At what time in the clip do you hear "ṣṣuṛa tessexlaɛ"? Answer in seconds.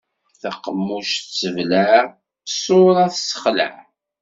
2.53-3.73